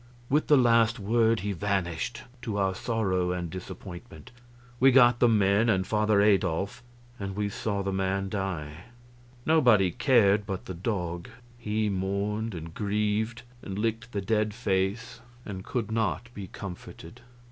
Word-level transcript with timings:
With 0.29 0.47
the 0.47 0.57
last 0.57 0.97
word 0.99 1.41
he 1.41 1.51
vanished, 1.51 2.23
to 2.41 2.57
our 2.57 2.73
sorrow 2.73 3.31
and 3.31 3.51
disappointment. 3.51 4.31
We 4.79 4.89
got 4.91 5.19
the 5.19 5.27
men 5.29 5.69
and 5.69 5.85
Father 5.85 6.19
Adolf, 6.23 6.81
and 7.19 7.35
we 7.35 7.49
saw 7.49 7.83
the 7.83 7.93
man 7.93 8.27
die. 8.27 8.85
Nobody 9.45 9.91
cared 9.91 10.47
but 10.47 10.65
the 10.65 10.73
dog; 10.73 11.29
he 11.55 11.87
mourned 11.87 12.55
and 12.55 12.73
grieved, 12.73 13.43
and 13.61 13.77
licked 13.77 14.11
the 14.11 14.21
dead 14.21 14.55
face, 14.55 15.21
and 15.45 15.63
could 15.63 15.91
not 15.91 16.33
be 16.33 16.47
comforted. 16.47 17.21